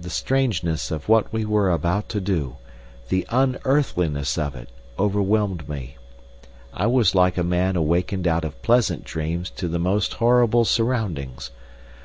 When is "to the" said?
9.56-9.80